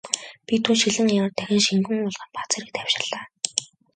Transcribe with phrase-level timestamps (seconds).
[0.47, 3.23] Би түүнд шилэн аягаар дахин шингэн уулгахад бага зэрэг тайвширлаа.